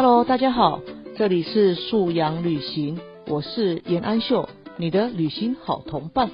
[0.00, 0.80] Hello，大家好，
[1.16, 6.30] 这里是素阳旅行，我是严安秀，你的旅行好同伴。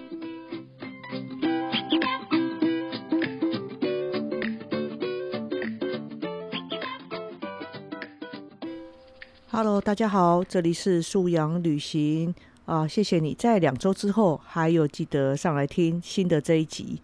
[9.50, 12.34] Hello，大家好，这里是素阳旅行
[12.66, 17.00] 啊，谢谢你在两周之后还有记得上来听新的这一集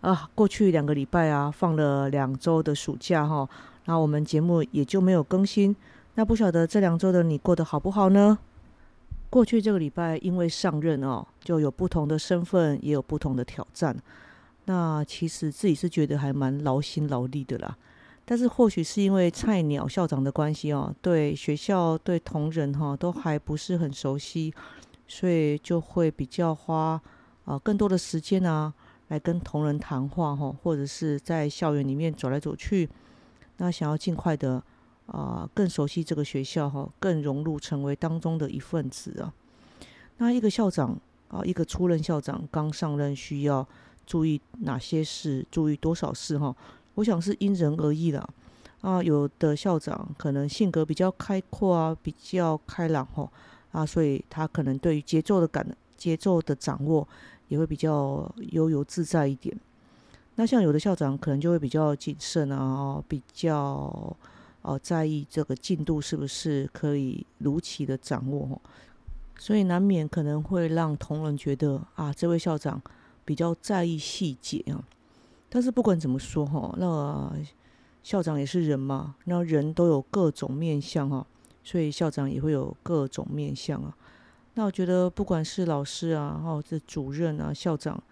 [0.00, 0.30] 啊。
[0.34, 3.46] 过去两个礼拜啊，放了两周的暑假哈，
[3.84, 5.76] 那我们节目也就没有更新。
[6.18, 8.36] 那不晓得这两周的你过得好不好呢？
[9.30, 13.96] 过去这个礼拜因为上任哦，就有不同的身份，也有不同的挑战。
[14.64, 17.78] 那其实自己是觉得还蛮劳心劳力的啦。
[18.24, 24.52] 但是或许是因为菜鸟校长的关系哦，对学校、对同仁哈都还不是很熟悉，
[25.06, 27.00] 所以就会比较花
[27.44, 28.74] 啊更多的时间啊
[29.06, 32.90] 来跟同仁谈话哈，或者是在校园里面走来走去，
[33.58, 34.60] 那想要尽快的
[35.08, 39.32] 啊更熟悉这个学校哈，更融入成为当中的一份子啊。
[40.18, 43.66] 那一个校长啊，一个初任校长刚上任，需要
[44.06, 45.46] 注意哪些事？
[45.50, 46.54] 注意多少事哈？
[46.94, 48.28] 我想是因人而异啦，
[48.80, 53.30] 啊，有的校长可能性格比较开阔啊，比较开朗哈，
[53.70, 55.64] 啊，所以他可能对于节奏的感、
[55.96, 57.06] 节奏的掌握
[57.46, 59.56] 也会比较悠游自在一点。
[60.34, 64.16] 那像有的校长可能就会比较谨慎啊，比较
[64.62, 68.60] 哦在意这个进度是不是可以如期的掌握，
[69.38, 72.80] 所以难免可能会让同仁觉得啊，这位校长
[73.24, 74.84] 比较在意细节啊。
[75.48, 77.32] 但是不管怎么说哈，那
[78.02, 81.26] 校长也是人嘛，那人都有各种面相哈，
[81.62, 83.96] 所以校长也会有各种面相啊。
[84.54, 88.02] 那我觉得不管是老师啊，或者主任啊，校长，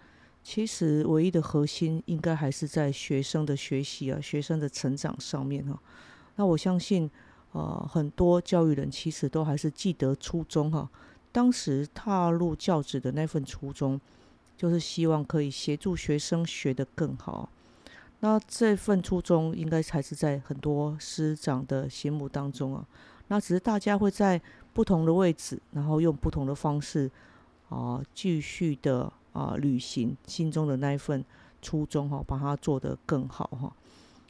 [0.41, 5.79] 其实唯一的核心应该还是在学生的学习啊，学生的成长上面哈。
[6.37, 7.11] 那我相信，
[7.51, 10.89] 呃，很多教育人其实都还是记得初衷哈，
[11.31, 13.99] 当时踏入教职的那份初衷。
[14.59, 17.47] 就是希望可以协助学生学得更好，
[18.21, 22.83] 那这份初衷应该才是在很多师长的心目当中啊。
[23.27, 24.41] 那只是大家会在
[24.73, 27.07] 不同的位置，然后用不同的方式
[27.69, 31.23] 啊，继续的啊履行心中的那一份
[31.61, 33.71] 初衷哈，把它做得更好哈。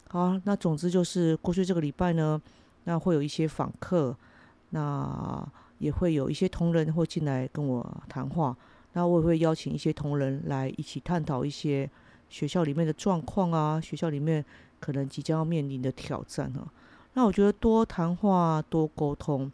[0.10, 2.42] 好，那总之就是过去这个礼拜呢，
[2.86, 4.16] 那会有一些访客，
[4.70, 5.46] 那
[5.80, 8.56] 也会有一些同仁会进来跟我谈话。
[8.94, 11.90] 那我也会邀请一些同仁来一起探讨一些
[12.30, 14.44] 学校里面的状况啊，学校里面
[14.80, 16.66] 可能即将要面临的挑战啊。
[17.14, 19.52] 那我觉得多谈话、多沟通，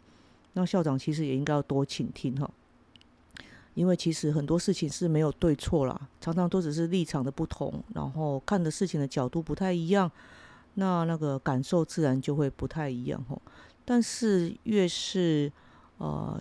[0.52, 2.48] 那校长其实也应该要多倾听哈。
[3.74, 10.08] 因为其实很多事情是没有对错啦，常常都只是立场的不同，然后看的事情的角度不太一样，
[10.74, 13.40] 那那个感受自然就会不太一样吼。
[13.84, 15.52] 但是越是
[15.98, 16.40] 呃，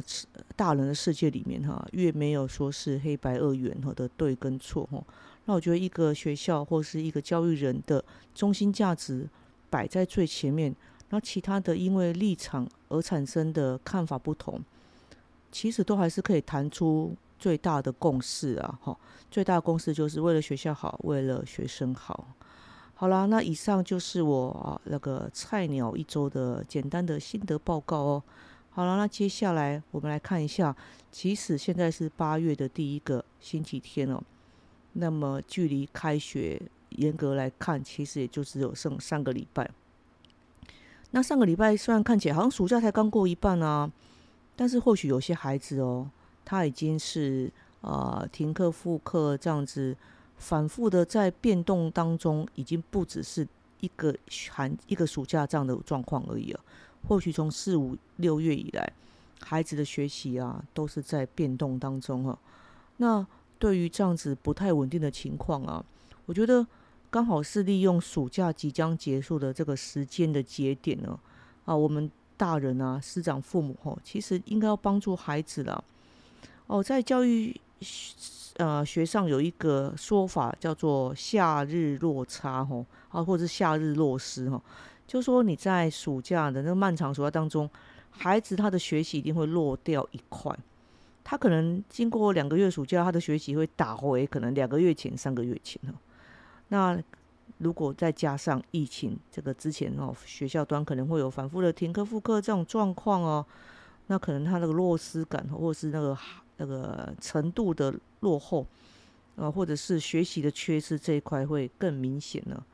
[0.56, 5.04] 大人的世界里面哈，越没有说是黑白二元和的对跟错哈。
[5.46, 9.28] 那我觉得一个学校或是一个教育人的中心价值
[9.70, 10.74] 摆在最前面，
[11.10, 14.60] 那其他的因为立场而产生的看法不同，
[15.52, 18.80] 其实都还是可以谈出最大的共识啊！
[18.82, 18.98] 哈，
[19.30, 22.28] 最大的共识就是为了学校好，为了学生好。
[22.96, 28.24] 好啦，那以上就是我啊那个菜鸟一周的简单的心得报告哦。
[28.70, 30.76] 好了，那接下来我们来看一下，
[31.12, 34.24] 即使现在是八月的第一个星期天哦，
[34.94, 39.70] 那么距离开学严格来看，其实也就只有剩三个礼拜。
[41.12, 43.92] 那上个礼拜虽然看起来好像暑假才刚过一半啊，
[44.56, 46.10] 但是或许有些孩子哦，
[46.46, 49.96] 他已经是呃停课复课这样子，
[50.38, 53.48] 反复的在变动当中，已经不只是
[53.80, 54.14] 一个
[54.52, 56.60] 寒一个暑假这样的状况而已了。
[57.08, 58.94] 或许从四五六月以来，
[59.42, 62.38] 孩子的学习啊，都是在变动当中哈。
[62.98, 63.26] 那
[63.60, 65.84] 对于这样子不太稳定的情况啊，
[66.26, 66.66] 我觉得
[67.10, 71.20] 刚好是利用暑假即将结束的这个时间的节点呢，
[71.66, 75.84] 啊，我们大人啊，师长、父母吼，其实应该要帮助孩子了。
[76.68, 77.56] 哦，在教育
[78.58, 84.62] 呃学上有一个说法叫做“夏日落差”吼，啊，或者是“夏日落失”哈。
[85.06, 87.70] 就说你在暑假的那个漫长暑假当中，
[88.10, 90.56] 孩子他的学习一定会落掉一块，
[91.24, 95.94] 他可能经过两个月暑假，他的学习会打回可能两个月前、三个月前哦。
[96.70, 96.98] 那
[97.60, 103.46] 如果再加上疫情这个之前哦，学校端可能会有反复的停课复课这种状况哦，
[104.08, 106.18] 那可能他那个落失感或是那个
[106.58, 108.66] 那个程度的落后
[109.36, 112.66] 啊，或者是学习的缺失这一块会更明显了。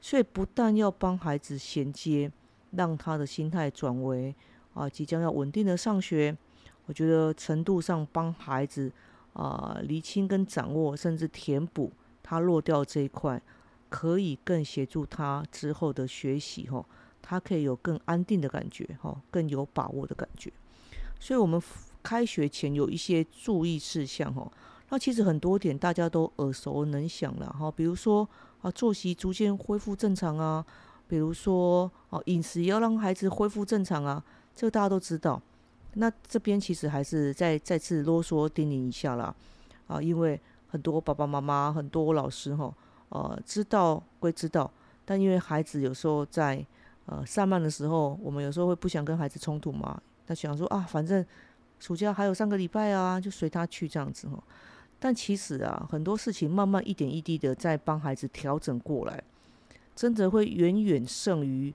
[0.00, 2.30] 所以不但要帮孩子衔接
[2.72, 4.34] 让他的心态转为
[4.74, 6.36] 啊，即将要稳定的上学。
[6.86, 8.90] 我觉得程度上帮孩子
[9.34, 11.92] 啊厘清跟掌握，甚至填补
[12.22, 13.40] 他落掉这一块，
[13.88, 16.84] 可以更协助他之后的学习哈。
[17.22, 20.50] 他可以有更安定的感觉哈，更有把握的感觉。
[21.20, 21.60] 所以，我们
[22.02, 24.50] 开学前有一些注意事项哦。
[24.88, 28.28] 那其实很多点大家都耳熟能详了哈，比如说
[28.60, 30.64] 啊，作息逐渐恢复正常啊，
[31.06, 34.22] 比如说啊，饮食要让孩子恢复正常啊，
[34.54, 35.40] 这个大家都知道。
[35.94, 39.34] 那这边其实还是再再次啰嗦叮咛一下啦，
[39.86, 42.72] 啊，因为很多爸爸妈妈、很多老师哈，
[43.10, 44.70] 呃，知道归知道，
[45.04, 46.64] 但因为孩子有时候在
[47.06, 51.24] 呃上班的时候，我们有时候会不想跟孩子冲突嘛，那想说啊，反正
[51.80, 54.40] 暑假还有三个礼拜啊，就随他去这样子哈。
[55.00, 59.20] 但其实啊，很多事情慢慢一点一滴的在帮孩子调整过来，
[59.96, 61.74] 真的会远远胜于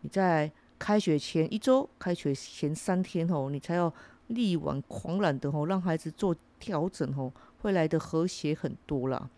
[0.00, 0.50] 你在。
[0.82, 3.92] 开学前一周，开学前三天吼，你才要
[4.28, 7.30] 力挽狂澜的吼，让孩子做调整吼，
[7.60, 9.28] 会来的和谐很多啦。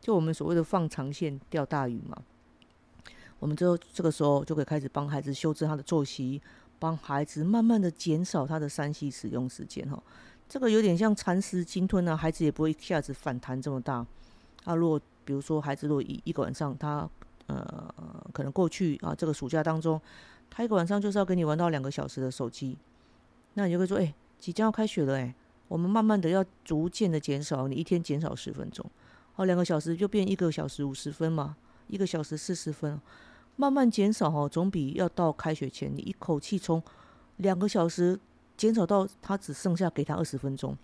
[0.00, 2.20] 就我们所谓的放长线钓大鱼嘛，
[3.38, 6.42] 我们就这个时候就可以开始帮孩子修正他的作息，
[6.78, 10.02] 帮孩子慢慢的减少他的三 C 使用时间哈。
[10.48, 14.06] 这个有点像蚕食鲸吞啊，孩子也不会一下子反弹这么大。
[14.64, 17.08] 啊，如果比如说孩子如果一一个晚上他
[17.46, 17.94] 呃
[18.32, 20.00] 可能过去啊这个暑假当中。
[20.50, 22.74] 他一个晚上就是要跟你玩到两个小时的手机，
[23.52, 25.34] 那你就会说：“哎，即将要开学了，哎，
[25.68, 28.82] 我们慢慢的要逐渐的减少，你一天减少十分钟，
[29.36, 31.54] 哦，两个小时就变一个小时五十分嘛，
[31.88, 32.98] 一个小时四十分，
[33.58, 36.82] 慢慢减少哦，总比要到开学前你一口气从
[37.36, 38.18] 两个小时
[38.56, 40.74] 减少到他只剩下给他二十分钟，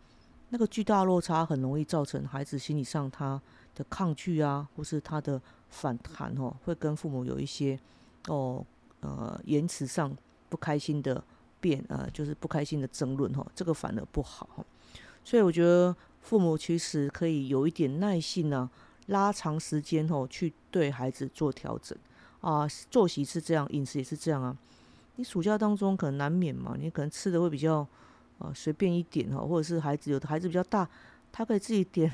[0.51, 3.41] 那个巨大落差很容易造成孩子心理上他
[3.75, 5.41] 的抗拒啊，或是他的
[5.71, 7.79] 反弹哦，会跟父母有一些
[8.29, 8.63] 哦。”
[9.05, 10.17] 呃，言辞上
[10.49, 11.23] 不开心的
[11.61, 14.65] 辩，呃，就是不开心的争论哈，这个反而不好。
[15.23, 18.71] 所以我觉得父母其实可以有一点耐性呢，
[19.09, 21.95] 拉长时间哦，去对孩子做调整
[22.45, 22.69] 啊。
[22.91, 24.57] 作息是这样，饮食也是这样啊。
[25.17, 27.87] 你暑假当中可能难免嘛，你可能吃的会比较
[28.39, 30.89] 呃随便一点哈，或者是孩子有的孩子比较大，
[31.33, 32.13] 他可以自己点。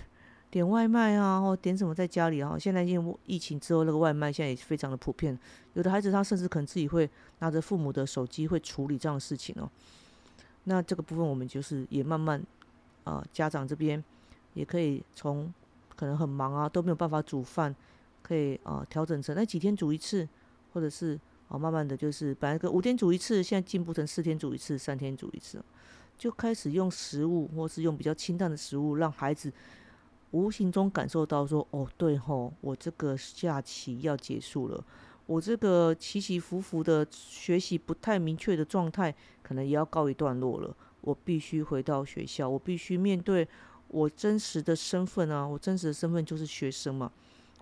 [0.50, 2.58] 点外卖啊，或点什么在家里啊？
[2.58, 5.38] 现在因为疫情之后，那个外卖现在也非常的普遍。
[5.74, 9.70] 有的孩子他甚至可能自己会拿着父母的手机会处理这样的事情哦。
[10.64, 12.42] 那这个部分我们就是也慢慢
[13.04, 14.02] 啊，家长这边
[14.54, 15.54] 也可以从
[15.94, 17.72] 可能很忙啊都没有办法煮饭，
[18.30, 20.28] 可以啊调整成那几天煮一次，
[20.72, 21.18] 或者是
[21.48, 25.60] 啊慢慢的就是本来个五天煮一次，现在进步成四天煮一次，三天煮一次，
[26.16, 29.52] 就开始用食物或是用比较清淡的食物让孩子。
[30.30, 34.84] 无形中感受到说，哦，对吼，我这个假期要结束了，
[35.26, 39.12] 我这个起起伏伏的学习不太明确的状态，
[39.42, 40.72] 可能也要告一段落了。
[41.00, 43.48] 我必须回到学校，我必须面对
[43.88, 47.10] 我真实的身份啊，我真实的身份就是学生嘛，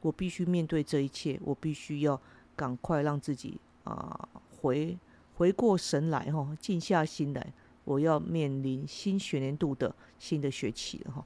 [0.02, 2.20] 我必须面对这一切，我必须要
[2.54, 4.28] 赶快让自己啊
[4.60, 4.96] 回
[5.36, 7.52] 回过神来哈，静下心来，
[7.84, 11.24] 我要面临新学年度的新的学期了哈。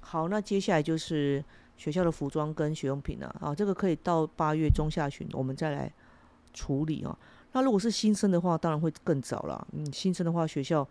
[0.00, 1.44] 好，那接下来就是
[1.76, 5.92] 学校的服装跟学用品了啊，这个可以到八月中下旬我们再来
[6.52, 7.16] 处理啊。
[7.52, 9.66] 那如果是新生的话，当然会更早了。
[9.72, 10.86] 嗯，新生的话，学校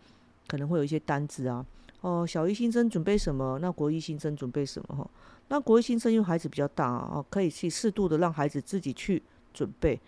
[0.47, 1.65] 可能会有一些单子啊。
[2.01, 3.57] 哦，小一新生准备什么？
[3.59, 4.95] 那国一新生准备什么？
[4.95, 5.09] 哈，
[5.47, 9.21] 那国一新生因为孩子比较大啊，可以去适度的让孩子自己去
[9.53, 9.99] 准备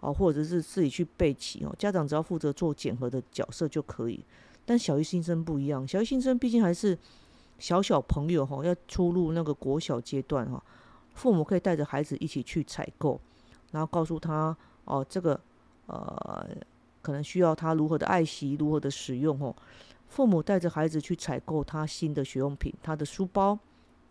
[0.00, 1.74] 哦，或者是自己去备齐哦。
[1.78, 4.24] 家长只要负责做检核的角色就可以。
[4.64, 6.98] 但小一新生不一样，小一新生毕竟还是。
[7.58, 10.60] 小小朋友哈，要出入那个国小阶段哈，
[11.14, 13.20] 父母可以带着孩子一起去采购，
[13.70, 15.38] 然后告诉他哦，这个
[15.86, 16.44] 呃，
[17.02, 19.54] 可能需要他如何的爱惜，如何的使用哦。
[20.12, 23.58] 父母带着孩子去采购他新的学用品，他的书包，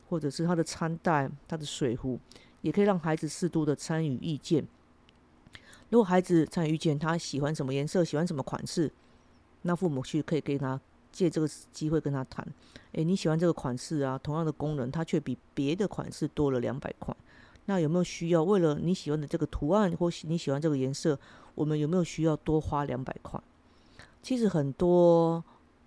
[0.10, 2.20] 或者是他的餐袋、他的水壶，
[2.62, 4.66] 也可以让孩子适度的参与意见。
[5.92, 8.92] 如果孩子参与意见，他喜欢什么颜色，喜欢什么款式，
[9.62, 10.82] 那父母去可以给他。
[11.12, 12.48] 借这个机会跟他谈，
[12.94, 14.18] 诶，你喜欢这个款式啊？
[14.24, 17.14] 同样的功能，它却比别的款式多了两百块。
[17.66, 18.42] 那有没有需要？
[18.42, 21.20] 为了你喜欢的这个图案或你喜欢这个颜色，
[21.54, 23.38] 我们有没有需要多花两百块？
[24.24, 25.44] 其实很多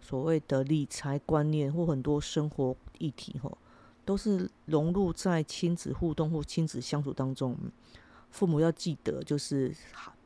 [0.07, 3.57] 所谓的理财观念或很多生活议题，吼，
[4.05, 7.57] 都是融入在亲子互动或亲子相处当中。
[8.31, 9.75] 父母要记得，就是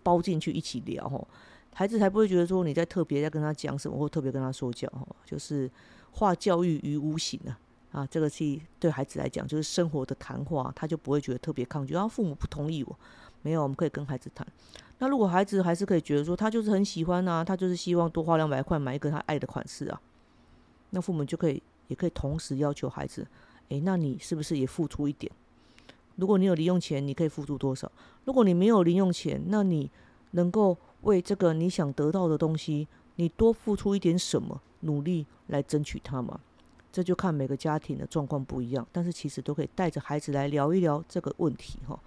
[0.02, 1.28] 包进去一起聊，吼。
[1.72, 5.70] 孩子才不会觉得说你在特别在跟他讲什么，或特别跟他说教，哈，就是
[6.10, 7.56] 化教育于无形啊，
[7.92, 11.94] 啊，这个是对孩子来讲就是生活的谈话，他就不会觉得特别抗拒。
[11.94, 12.98] 然后父母不同意我，
[13.42, 14.46] 没有，我们可以跟孩子谈。
[14.98, 20.00] 那如果孩子还是可以觉得说他就是很喜欢啊，他就是希望多花两百块买一个他爱的款式啊，
[20.90, 23.26] 那父母就可以也可以同时要求孩子，
[23.68, 25.30] 诶，那你是不是也付出一点？
[26.16, 27.90] 如果你有零用钱，你可以付出多少？
[28.24, 29.88] 如果你没有零用钱，那你
[30.32, 36.40] 能够为这个你想得到的东西，你多付出一点什么努力来争取它吗？
[36.90, 41.98] 这就看每个家庭的状况不一样，但是其实都可以带着孩子来聊一聊这个问题哈。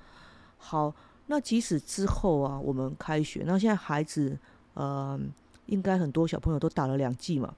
[0.58, 0.94] 好，
[1.28, 4.38] 那即使之后啊，我们开学，那现在孩子
[4.74, 5.20] 呃，
[5.66, 7.54] 应该很多小朋友都打了两剂嘛。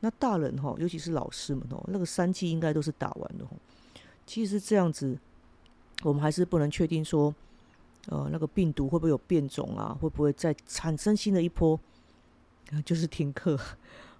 [0.00, 3.44] 那大人哈，尤其是老师们哦，那个三剂应该都是打完的。
[4.26, 5.18] 其实这样子。
[6.04, 7.34] 我们还是不能确定说，
[8.06, 9.98] 呃，那个病毒会不会有变种啊？
[10.00, 11.76] 会不会再产生新的一波？
[12.84, 13.58] 就是停课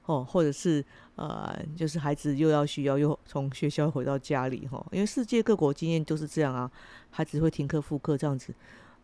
[0.09, 0.83] 哦，或者是
[1.17, 4.83] 呃，就是孩子又要需要又从学校回到家里哈？
[4.91, 6.71] 因为世界各国经验都是这样啊，
[7.11, 8.55] 孩子会停课复课这样子，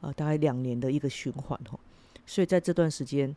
[0.01, 1.79] 呃，大概两年的一个循环哈。
[2.25, 3.37] 所以在这段时间，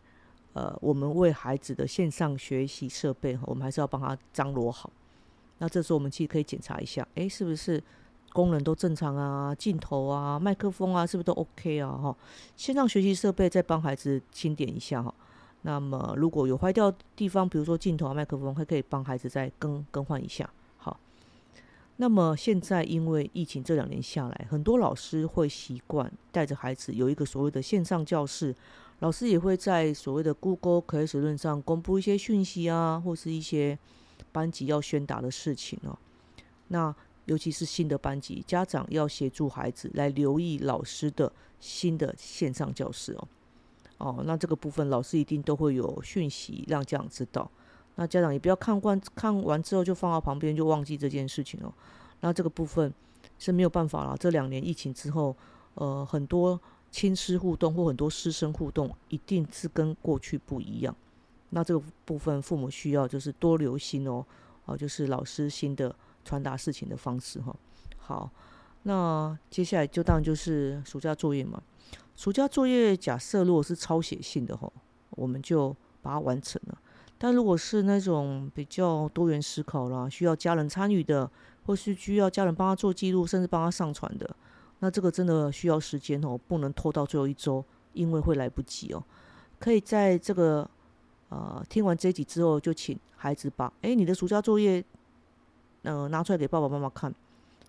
[0.53, 4.89] 呃，我们为孩子的线上学习设备，我们还是要帮他张罗好。
[5.57, 7.83] 那这时候我们其实可以检查一下，哎，是不是？
[8.33, 11.89] 功能都正常啊，镜头啊，麦克风啊，是不是都 OK 啊？
[11.89, 12.15] 哈，
[12.55, 15.11] 线上学习设备再帮孩子清点一下哈。
[15.63, 20.49] 那么如果有坏掉地方，比如说镜头啊、麦克风，还可以帮孩子再更更换一下。
[20.77, 20.97] 好，
[21.97, 28.55] 那么现在因为疫情这两年下来，很多老师会习惯带着孩子有一个所谓的线上教室，
[28.99, 33.77] 老师也会在所谓的 Google c l a s s r 上公布一些讯息啊，或是一些
[34.31, 35.97] 班级要宣达的事情哦。
[36.69, 36.95] 那
[37.25, 43.27] 尤其是新的班级，家长要协助孩子来留意老师的新的线上教室哦。
[43.97, 47.49] 哦，那这个部分老师一定都会有讯息让家长知道。
[47.95, 51.73] 那家长也不要看完看完之后就放到旁边就忘记这件事情哦。
[52.21, 52.93] 那这个部分
[53.39, 54.15] 是没有办法了。
[54.17, 55.35] 这两年疫情之后，
[55.75, 56.59] 呃，很多
[56.91, 60.95] 亲师互动或很多师生互动一定是跟过去不一样。
[61.49, 64.25] 那这个部分父母需要就是多留心哦。
[64.65, 65.95] 哦，就是老师新的。
[66.25, 67.55] 传达事情的方式哈，
[67.97, 68.29] 好，
[68.87, 71.61] 那接下来就当就是暑假作业嘛。
[72.15, 74.71] 暑假作业假设如果是抄写性的吼，
[75.09, 76.77] 我们就把它完成了。
[77.17, 81.29] 但如果是那种比较多元思考啦，需要家人参与的，
[81.65, 84.35] 或是需要家人帮他做记录，甚至帮他上传的，
[84.79, 89.03] 那这个真的需要时间哦，不能拖到最后一周，因为会来不及哦。
[89.59, 90.69] 可以在这个
[91.27, 94.81] 呃听完这集之后，就请孩子把哎你的暑假作业。
[95.83, 97.13] 嗯，拿出来给爸爸妈妈看。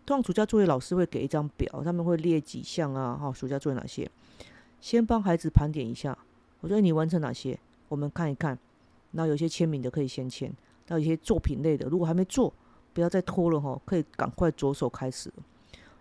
[0.09, 4.11] 通常暑假作业老师会给一张表，他们会列几项啊，哈，暑假作业哪些？
[4.81, 6.17] 先帮孩子盘点一下，
[6.61, 7.61] 我说你完成哪些？
[7.89, 8.59] 我们看一看。
[9.11, 10.51] 那有些签名的可以先签，
[10.87, 12.51] 那有些作品类的，如果还没做，
[12.95, 15.31] 不要再拖了哈，可以赶快着手开始。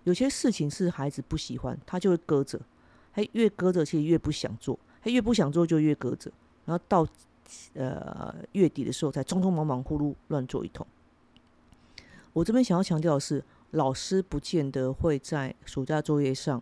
[0.06, 2.58] 有些事情是孩子不喜欢，他就会搁着，
[3.14, 6.32] 他越搁着，其实越不想做，他越不想做就越搁着，
[6.64, 7.06] 然后到
[7.74, 10.88] 呃月底的时候才匆匆忙忙、呼噜乱做一通。
[12.32, 13.44] 我这边想要强调的是，
[13.78, 16.62] 老师不见得会在暑假作业上，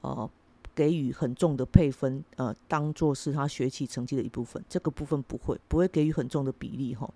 [0.00, 0.28] 呃，
[0.74, 4.62] 给予很重的配分，呃，当做是他学习成绩的一部分。
[4.68, 7.08] 这个部分不会，不会给予很重的比例哈。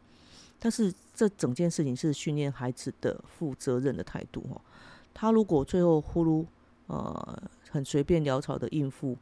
[0.61, 4.61] 但是这整件事情是训练孩子的负责任的态度哈。
[5.13, 6.47] 他如果最后呼噜，
[6.87, 9.19] 呃，很随便潦草的应付，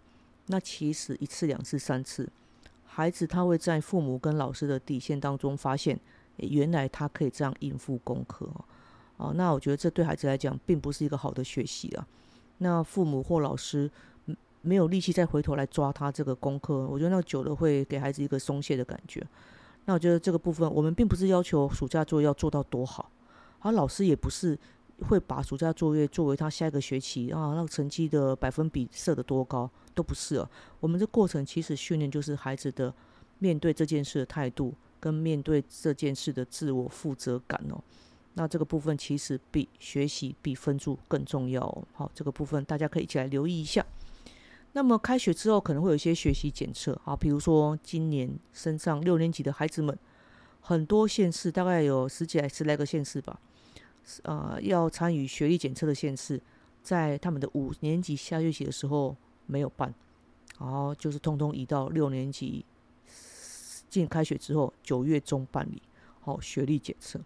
[0.47, 2.29] 那其实一次、两次、三次，
[2.85, 5.99] 孩子他会在父母跟老师的底线当中发现。
[6.37, 8.65] 原来他可以这样应付功课哦，
[9.21, 12.07] 哦，那我觉得这对孩子来讲并不是一个好的学习啊。
[12.59, 13.91] 那父母或老师
[14.63, 19.23] 没有力气再回头来抓他这个功课，我觉得那久了会给孩子一个松懈的感觉。
[19.85, 23.11] 那我觉得这个部分，我们并不是要求暑假作业要做到多好，
[23.59, 24.59] 而老师也不是
[25.09, 30.51] 会把暑假作业作为他下一个学期啊那个成绩的百分比设的多高，都不是啊。
[30.81, 32.93] 我们这过程其实训练就是孩子的
[33.39, 34.75] 面对这件事的态度。
[35.03, 37.83] 跟面对这件事的自我负责感哦，
[38.35, 41.85] 那这个部分其实比学习比分数更重要哦。
[41.93, 43.85] 好，这个部分大家可以一起来留意一下。
[44.73, 49.99] 那么开学之后可能会有一些学习检测啊，比如说今年升上六年级的孩子们，
[50.61, 53.41] 很多县市大概有十几十来个县市吧，
[54.23, 56.41] 呃，要参与学历检测的县市，
[56.83, 59.93] 在他们的五年级下学期的时候没有办，
[60.61, 62.65] 然后就是通通移到六年级。
[63.89, 65.83] 进开学之后，九月中办理
[66.21, 67.21] 好学历检测。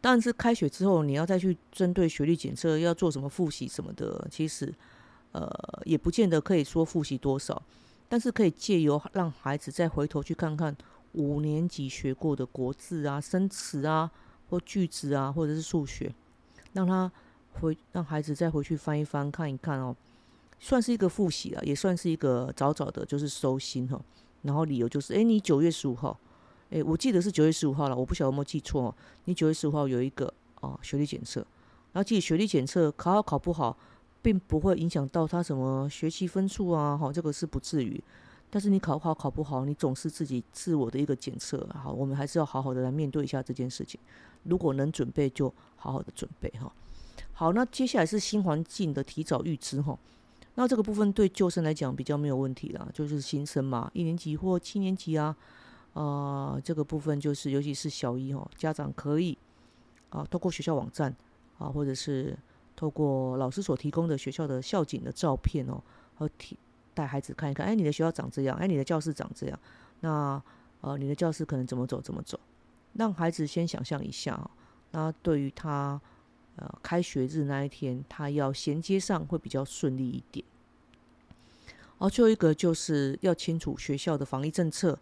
[0.00, 4.72] 但是开学之后，你要再去针对学历检测要做什么复习什么的，其实
[5.32, 5.50] 呃
[5.84, 7.62] 也不见得可以说复习多少，
[8.08, 10.74] 但是可以借由让孩子再回头去看看
[11.12, 14.10] 五年级学过的国字啊、生词啊
[14.48, 16.12] 或句子啊，或者是数学，
[16.72, 17.10] 让他
[17.60, 19.94] 回让孩子再回去翻一翻看一看哦。
[20.58, 23.98] 算是一个复习了，也算是一个早早的，就是收心哈。
[24.42, 26.18] 然后理由就是，哎，你九月十五号，
[26.70, 28.94] 哎，我记得是九月十五号了，我不晓得有没有记错。
[29.24, 31.40] 你九月十五号有一个啊学历检测，
[31.92, 33.76] 然后记得学历检测考好考不好，
[34.22, 38.02] 并不会影响到他什么学习分数啊，哈，这个是不至于。
[38.52, 44.00] 但是你考好考不好，你总是自己自我的一个检测，好，我们还是要好好的来面对一下这件事情。
[44.44, 46.72] 如果能准备，就好好的准备哈。
[47.32, 49.98] 好，那接下来是新环境的提早预知哈。
[50.56, 55.34] 那这个部分对旧生来讲比较没有问题啦，就是新生嘛，一年级或七年级啊，
[55.92, 59.36] 呃，这个部分就是尤其是小一哦，家长可以
[60.10, 61.14] 啊，透过学校网站
[61.58, 62.38] 啊，或者是
[62.74, 65.82] 透过老师所提供的学校的校景的照片哦，
[66.16, 66.56] 和提。
[66.92, 69.58] 带孩子看一看，哎，你的学校长这样，哎，你的教室长这样，
[70.00, 70.42] 那
[70.80, 72.38] 呃，你的教室可能怎么走怎么走，
[72.94, 74.50] 让孩子先想象一下，
[74.90, 75.98] 那对于他
[76.56, 80.44] 呃开学日那一天，他要衔接上会比较顺利一点。
[81.98, 84.98] 哦，最后一个就是要清楚学校的防疫政策，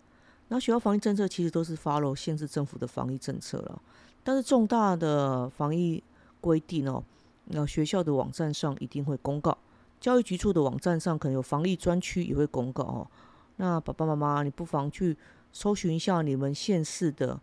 [0.49, 3.83] 那学校防疫政策其实都是 follow 县市政府的防疫政策了，
[4.25, 6.02] 但是重大的防疫
[6.40, 7.02] 规定哦，
[7.47, 9.57] 那学校的网站上一定会公告。
[10.00, 13.07] 教育局处的网站上可能有防疫专区，也会公告哦。
[13.57, 15.17] 那爸爸妈妈，你不妨去
[15.52, 17.38] 搜寻一下你们县市的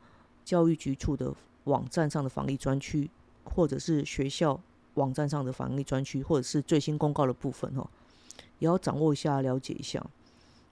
[0.46, 1.34] 教育局处的
[1.66, 3.10] 网站上的防疫专区，
[3.44, 4.60] 或者是学校
[4.94, 7.86] 网站上的防疫专区，或者是最新公告的部分哦，
[8.60, 10.02] 也要掌握一下，了解一下。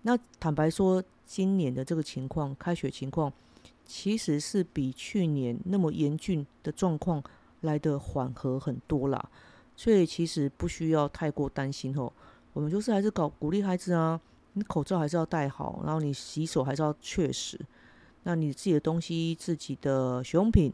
[0.03, 3.31] 那坦白说，今年的这个情况，开学情况
[3.85, 7.23] 其实是比去年那么严峻的状况
[7.61, 9.29] 来的缓和很多啦。
[9.75, 12.13] 所以其实不需要太过担心吼，
[12.53, 14.21] 我们就是还是搞鼓励孩子啊，
[14.53, 17.59] 你口罩还是要戴好，然后你洗手还是要确实，
[18.21, 20.71] 那你自己的东西、自己的学用品，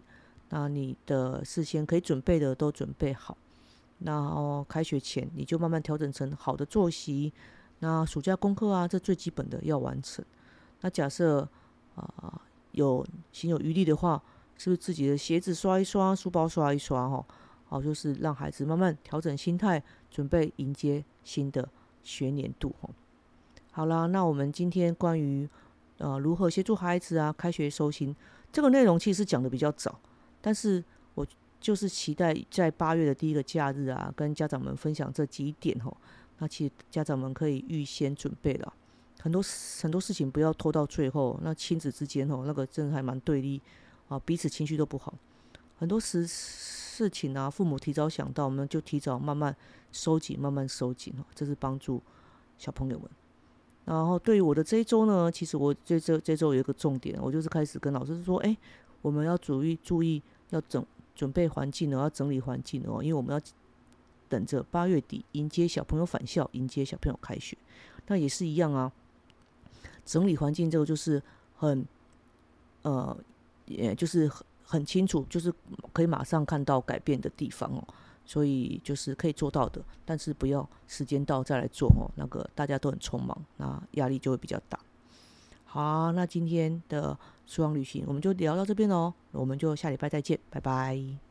[0.49, 3.37] 那你的事先可以准备的都准备好，
[3.99, 7.31] 然后开学前你就慢慢调整成好的作息，
[7.79, 10.25] 那暑假功课啊，这最基本的要完成。
[10.81, 11.47] 那假设
[11.95, 14.21] 啊有心有余力的话，
[14.57, 17.25] 是不是自己的鞋子刷一刷，书包刷一刷哈？
[17.67, 21.69] 好，就是让孩子慢慢调整心态，准备迎接新的
[22.01, 22.73] 学年度。
[22.81, 22.89] 吼，
[23.71, 25.47] 好啦，那我们今天关于
[25.97, 28.15] 呃如何协助孩子啊开学收心
[28.51, 29.99] 这个内容，其实讲的比较早，
[30.41, 31.27] 但是我
[31.59, 35.95] 就是期待在八月的第一个假日啊，跟家长们分享这几点吼。
[36.39, 38.73] 那其实家长们可以预先准备了，
[39.21, 39.41] 很多
[39.81, 41.39] 很多事情不要拖到最后。
[41.43, 43.61] 那亲子之间吼，那个真的还蛮对立
[44.07, 45.13] 啊，彼此情绪都不好，
[45.77, 46.27] 很多时。
[46.99, 49.55] 事情啊，父母提早想到，我们就提早慢慢
[49.89, 52.03] 收紧，慢慢收紧哦，这是帮助
[52.57, 53.09] 小朋友们。
[53.85, 58.57] 然后对于我的这一周呢，其实我这周这周有一个重点，我就是开始跟老师说，哎，
[59.01, 63.41] 我们要注意注意，要整准备环境呢，要整理环境哦，因为我们要
[64.27, 67.57] 等着八月底迎接小朋友返校，迎接小朋友开学，
[68.07, 68.91] 那也是一样啊。
[70.09, 71.21] 整理环境这个就是
[71.55, 71.85] 很，
[72.81, 73.15] 呃，
[73.65, 74.45] 也就是很。
[74.71, 75.51] 很清楚，就是
[75.91, 77.83] 可以马上看到改变的地方哦，
[78.23, 84.79] 所以就是可以做到的，但是不要时间到再来做哦，那个大家都很匆忙，那压力就会比较大。
[85.65, 87.17] 好，那今天的
[87.47, 91.28] 苏阳旅行我们就聊到这边喽，我们就下礼拜再见，拜拜。